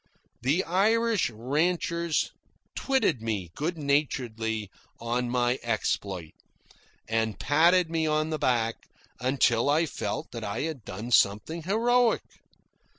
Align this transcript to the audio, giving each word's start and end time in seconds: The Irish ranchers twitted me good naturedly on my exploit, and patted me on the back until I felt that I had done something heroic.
The 0.41 0.63
Irish 0.63 1.29
ranchers 1.29 2.31
twitted 2.73 3.21
me 3.21 3.51
good 3.53 3.77
naturedly 3.77 4.71
on 4.99 5.29
my 5.29 5.59
exploit, 5.61 6.33
and 7.07 7.37
patted 7.37 7.91
me 7.91 8.07
on 8.07 8.31
the 8.31 8.39
back 8.39 8.87
until 9.19 9.69
I 9.69 9.85
felt 9.85 10.31
that 10.31 10.43
I 10.43 10.61
had 10.61 10.83
done 10.85 11.11
something 11.11 11.61
heroic. 11.61 12.23